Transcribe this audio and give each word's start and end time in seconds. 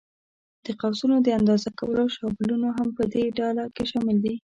د 0.65 0.67
قوسونو 0.81 1.15
د 1.21 1.27
اندازې 1.39 1.69
کولو 1.79 2.03
شابلونونه 2.15 2.69
هم 2.77 2.87
په 2.97 3.03
دې 3.13 3.23
ډله 3.39 3.63
کې 3.75 3.83
شامل 3.91 4.17
دي. 4.25 4.35